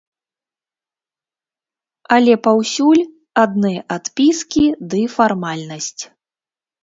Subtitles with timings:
[2.15, 3.03] Але паўсюль
[3.43, 4.63] адны адпіскі
[4.95, 6.03] ды фармальнасць.